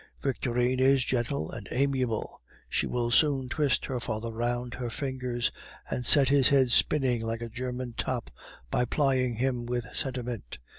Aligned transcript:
Victorine 0.23 0.79
is 0.79 1.05
gentle 1.05 1.51
and 1.51 1.67
amiable; 1.69 2.41
she 2.67 2.87
will 2.87 3.11
soon 3.11 3.49
twist 3.49 3.85
her 3.85 3.99
father 3.99 4.31
round 4.31 4.73
her 4.73 4.89
fingers, 4.89 5.51
and 5.91 6.07
set 6.07 6.29
his 6.29 6.49
head 6.49 6.71
spinning 6.71 7.21
like 7.21 7.43
a 7.43 7.49
German 7.49 7.93
top 7.95 8.31
by 8.71 8.83
plying 8.83 9.35
him 9.35 9.63
with 9.67 9.85
sentiment! 9.95 10.57